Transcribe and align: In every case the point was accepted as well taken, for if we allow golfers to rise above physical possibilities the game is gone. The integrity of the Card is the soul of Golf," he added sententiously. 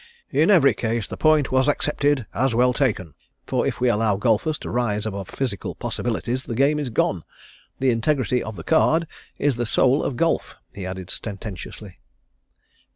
In 0.31 0.49
every 0.49 0.73
case 0.73 1.05
the 1.05 1.15
point 1.15 1.51
was 1.51 1.67
accepted 1.67 2.25
as 2.33 2.55
well 2.55 2.73
taken, 2.73 3.13
for 3.45 3.67
if 3.67 3.79
we 3.79 3.87
allow 3.87 4.15
golfers 4.15 4.57
to 4.65 4.69
rise 4.71 5.05
above 5.05 5.27
physical 5.29 5.75
possibilities 5.75 6.45
the 6.45 6.55
game 6.55 6.79
is 6.79 6.89
gone. 6.89 7.23
The 7.77 7.91
integrity 7.91 8.41
of 8.41 8.55
the 8.55 8.63
Card 8.63 9.05
is 9.37 9.57
the 9.57 9.65
soul 9.67 10.01
of 10.01 10.15
Golf," 10.17 10.55
he 10.73 10.87
added 10.87 11.11
sententiously. 11.11 11.99